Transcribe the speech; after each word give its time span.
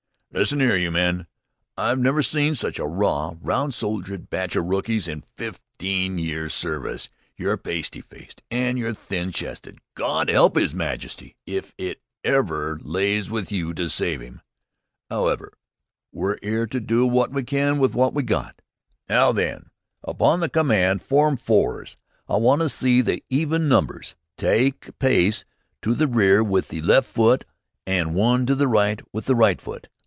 "Lissen 0.33 0.61
'ere, 0.61 0.77
you 0.77 0.91
men! 0.91 1.27
I've 1.75 1.99
never 1.99 2.23
saw 2.23 2.53
such 2.53 2.79
a 2.79 2.87
raw, 2.87 3.33
roun' 3.41 3.71
shouldered 3.71 4.29
batch 4.29 4.55
o' 4.55 4.61
rookies 4.61 5.05
in 5.09 5.25
fifteen 5.35 6.17
years' 6.17 6.53
service. 6.53 7.09
Yer 7.35 7.57
pasty 7.57 7.99
faced 7.99 8.41
an' 8.49 8.77
yer 8.77 8.93
thin 8.93 9.33
chested. 9.33 9.79
Gawd 9.93 10.29
'elp 10.29 10.55
'Is 10.55 10.73
Majesty 10.73 11.35
if 11.45 11.73
it 11.77 12.01
ever 12.23 12.79
lays 12.81 13.29
with 13.29 13.51
you 13.51 13.73
to 13.73 13.89
save 13.89 14.21
'im! 14.21 14.39
'Owever, 15.11 15.51
we're 16.13 16.37
'ere 16.41 16.65
to 16.65 16.79
do 16.79 17.05
wot 17.05 17.31
we 17.33 17.43
can 17.43 17.77
with 17.77 17.93
wot 17.93 18.13
we 18.13 18.23
got. 18.23 18.61
Now, 19.09 19.33
then, 19.33 19.69
upon 20.01 20.39
the 20.39 20.47
command, 20.47 21.01
'Form 21.03 21.35
Fours,' 21.35 21.97
I 22.29 22.37
wanna 22.37 22.69
see 22.69 23.01
the 23.01 23.21
even 23.29 23.67
numbers 23.67 24.15
tyke 24.37 24.87
a 24.87 24.91
pace 24.93 25.43
to 25.81 25.93
the 25.93 26.07
rear 26.07 26.41
with 26.41 26.69
the 26.69 26.81
left 26.83 27.09
foot, 27.09 27.43
an' 27.85 28.13
one 28.13 28.45
to 28.45 28.55
the 28.55 28.69
right 28.69 29.01
with 29.11 29.25
the 29.25 29.35
right 29.35 29.59
foot. 29.59 29.89